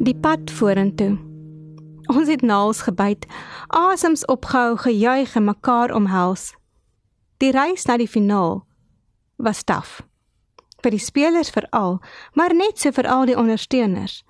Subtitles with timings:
[0.00, 1.18] Die pad vorentoe.
[2.08, 3.26] Ons het naals gebyt,
[3.68, 6.54] asems opgehou, gejuig en mekaar omhels.
[7.36, 8.62] Die reis na die finaal
[9.36, 9.98] was taaf.
[10.80, 11.98] Vir die spelers veral,
[12.32, 14.22] maar net so vir al die ondersteuners.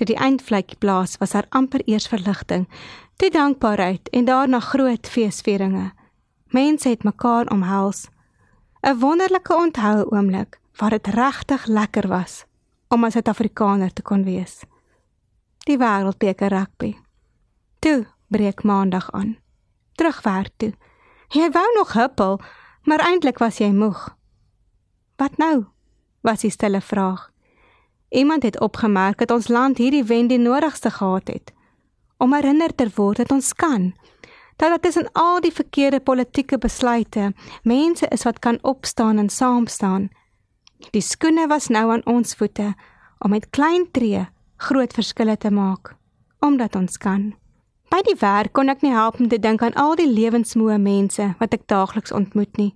[0.00, 2.64] Toe die eindvlek blaas, was daar amper eers verligting,
[3.20, 5.90] toe dankbaarheid en daarna groot feesvieringe.
[6.56, 8.08] Mense het mekaar omhels.
[8.80, 12.46] 'n Wonderlike onthou oomblik waar dit regtig lekker was
[12.88, 14.62] om as Suid-Afrikaner te kon wees.
[15.64, 16.94] Die wêreldbeker rugby.
[17.78, 19.36] Toe breek maandag aan.
[19.94, 20.72] Terugwerk toe.
[21.34, 22.40] Jy wou nog huppel,
[22.84, 24.08] maar eintlik was jy moeg.
[25.16, 25.66] Wat nou?
[26.20, 27.30] Was die stille vraag.
[28.08, 31.52] Iemand het opgemerk dat ons land hierdie wen die nodigste gehad het
[32.22, 33.92] om herinner te word dat ons kan
[34.56, 39.66] dat dit tussen al die verkeerde politieke besluite mense is wat kan opstaan en saam
[39.66, 40.08] staan.
[40.92, 42.74] Die skoene was nou aan ons voete
[43.18, 45.96] om met klein tree groot verskille te maak
[46.44, 47.32] omdat ons kan.
[47.88, 51.30] By die werk kon ek nie help om te dink aan al die lewensmoe mense
[51.38, 52.74] wat ek daagliks ontmoet nie.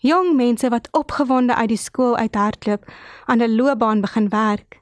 [0.00, 2.86] Jong mense wat opgewonde uit die skool uithardloop
[3.26, 4.80] aan 'n loopbaan begin werk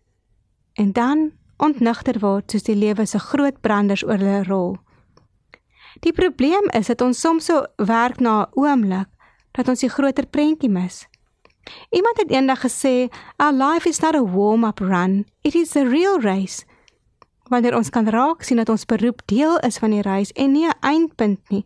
[0.74, 4.76] en dan ontnigter word soos die lewe se groot branders oor hulle rol.
[6.00, 9.08] Die probleem is dat ons soms so werk na 'n oomblik
[9.52, 11.06] dat ons die groter prentjie mis.
[11.90, 16.20] Iemand het eendag gesê, "Our life is not a warm-up run, it is a real
[16.20, 16.64] race."
[17.48, 20.66] Wanneer ons kan raak sien dat ons beroep deel is van die reis en nie
[20.66, 21.64] 'n eindpunt nie,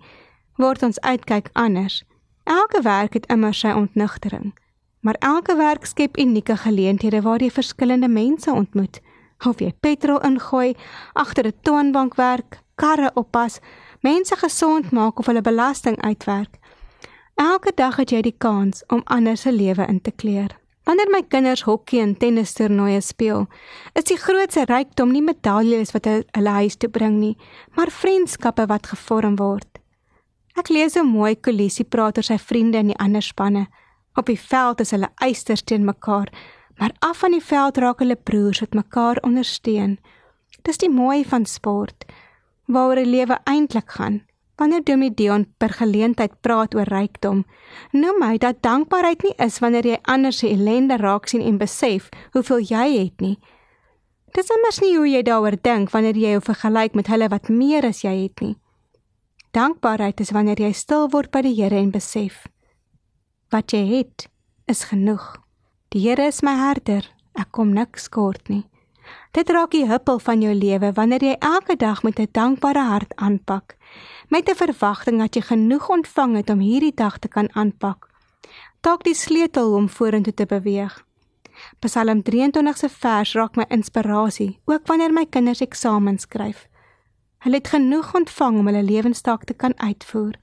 [0.56, 2.05] word ons uitkyk anders.
[2.44, 4.55] Elke werk het immer sy ontnigtering,
[5.00, 9.00] maar elke werk skep unieke geleenthede waar jy verskillende mense ontmoet.
[9.47, 10.75] Of jy petrol ingooi,
[11.12, 13.59] agter 'n toonbank werk, karre oppas,
[14.00, 16.59] mense gesond maak of hulle belasting uitwerk.
[17.41, 20.53] Elke dag het jy die kans om ander se lewe in te kleur.
[20.84, 23.47] Wanneer my kinders hokkie en tennistoernooie speel,
[23.97, 27.39] is die grootste rykdom nie medaljes wat hulle huis toe bring nie,
[27.78, 29.81] maar vriendskappe wat gevorm word.
[30.61, 33.67] Ek lees 'n mooi kollisie praat oor sy vriende in die ander spanne.
[34.17, 36.28] Op die veld is hulle eisters teen mekaar,
[36.77, 39.99] maar af van die veld raak hulle broers wat mekaar ondersteun.
[40.62, 42.05] Dis die mooi van sport
[42.67, 44.30] waaroor die lewe eintlik gaan.
[44.60, 47.47] Wanneer Domi Dion per geleentheid praat oor rykdom,
[47.97, 52.10] noem hy dat dankbaarheid nie is wanneer jy ander se ellende raak sien en besef
[52.34, 53.38] hoeveel jy het nie.
[54.37, 57.88] Dis immers nie hoe jy daaroor dink wanneer jy jou vergelyk met hulle wat meer
[57.88, 58.59] as jy het nie.
[59.56, 62.44] Dankbaarheid is wanneer jy stil word by die Here en besef
[63.50, 64.28] wat jy het
[64.71, 65.25] is genoeg.
[65.91, 68.66] Die Here is my herder, ek kom niks kort nie.
[69.31, 73.15] Dit raak die huppel van jou lewe wanneer jy elke dag met 'n dankbare hart
[73.15, 73.77] aanpak,
[74.29, 78.09] met 'n verwagting dat jy genoeg ontvang het om hierdie dag te kan aanpak.
[78.81, 81.05] Dalk die sleutel om vorentoe te beweeg.
[81.79, 86.69] Psalm 23 se vers raak my inspirasie, ook wanneer my kinders eksamens skryf.
[87.39, 90.35] Hulle het genoeg ontvang om hulle lewenstaak te kan uitvoer.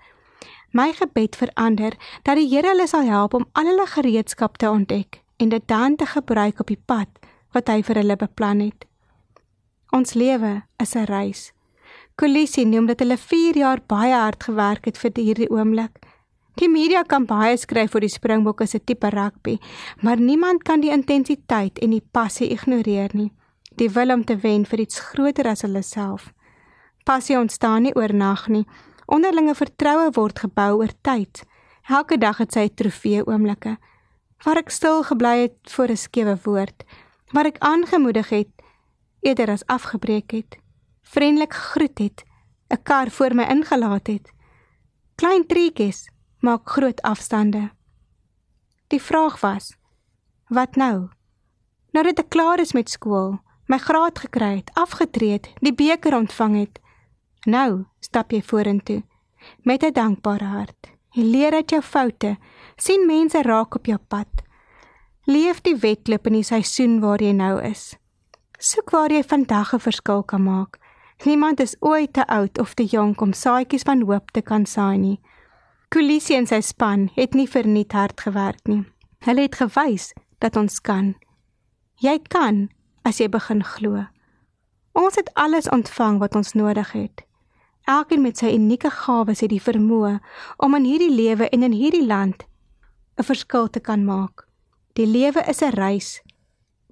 [0.71, 1.93] My gebed verander
[2.23, 5.95] dat die Here hulle sal help om al hulle gereedskap te ontdek en dit dan
[5.95, 7.07] te gebruik op die pad
[7.55, 8.85] wat hy vir hulle beplan het.
[9.93, 11.51] Ons lewe is 'n reis.
[12.15, 15.99] Kolisi noem dat hulle 4 jaar baie hard gewerk het vir hierdie oomblik.
[16.57, 19.59] Die media kan baie skryf oor die Springbokke se tipe rugby,
[20.01, 23.31] maar niemand kan die intensiteit en die passie ignoreer nie.
[23.75, 26.33] Die wil om te wen vir iets groter as hulle self.
[27.05, 28.65] Passie ontstaan nie oornag nie.
[29.05, 31.43] Onderlinge vertroue word gebou oor tyd.
[31.87, 33.77] Elke dag het sy trofee oomblikke
[34.45, 36.83] waar ek stil gebly het voor 'n skewe woord,
[37.31, 38.51] waar ek aangemoedig het
[39.19, 40.57] eerder as afgebreek het,
[41.01, 42.23] vriendelik gegroet het,
[42.69, 44.31] 'n kar voor my ingelaat het.
[45.15, 46.09] Klein treetjies
[46.39, 47.71] maak groot afstande.
[48.87, 49.75] Die vraag was:
[50.47, 51.09] Wat nou?
[51.91, 56.59] Nadat ek klaar is met skool, my graad gekry het, afgetree het, die beker ontvang
[56.59, 56.79] het,
[57.45, 59.03] nou stap jy vorentoe
[59.63, 60.87] met 'n dankbare hart.
[61.11, 62.37] Jy leer uit jou foute,
[62.75, 64.27] sien mense raak op jou pad.
[65.27, 67.97] Leef die wedloop in die seisoen waar jy nou is.
[68.63, 70.79] Soek waar jy vandag 'n verskil kan maak.
[71.25, 74.97] Niemand is ooit te oud of te jonk om saadjies van hoop te kan saai
[74.97, 75.19] nie.
[75.89, 78.85] Kulisi en sy span het nie verniet hard gewerk nie.
[79.19, 81.15] Hulle het gewys dat ons kan.
[81.95, 82.69] Jy kan
[83.03, 84.07] as jy begin glo.
[84.93, 87.25] Ons het alles ontvang wat ons nodig het.
[87.83, 90.19] Elkeen met sy unieke gawes het die vermoë
[90.57, 92.47] om in hierdie lewe en in hierdie land
[93.17, 94.46] 'n verskil te kan maak.
[94.97, 96.21] Die lewe is 'n reis.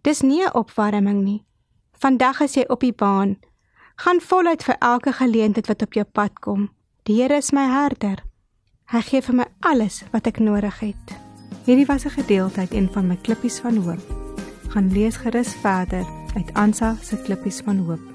[0.01, 1.45] Dis nie 'n opwarming nie.
[1.91, 3.39] Vandag is jy op die baan.
[3.95, 6.69] Gaan voluit vir elke geleentheid wat op jou pad kom.
[7.03, 8.23] Die Here is my herder.
[8.85, 11.17] Hy gee vir my alles wat ek nodig het.
[11.65, 14.05] Hierdie was 'n gedeelte uit een van my klippies van hoop.
[14.69, 16.05] Gaan lees gerus verder
[16.35, 18.14] uit Ansa se klippies van hoop.